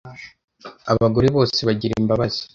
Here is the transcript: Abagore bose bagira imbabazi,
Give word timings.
Abagore 0.91 1.27
bose 1.35 1.59
bagira 1.67 1.93
imbabazi, 2.01 2.41